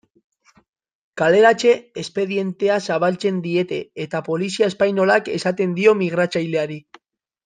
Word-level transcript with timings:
Kaleratze 1.21 1.73
espedientea 2.03 2.77
zabaltzen 2.89 3.37
diete 3.43 3.77
eta 4.05 4.23
polizia 4.31 4.71
espainolak 4.73 5.29
esaten 5.37 5.77
dio 5.81 5.95
migratzaileari. 6.05 6.79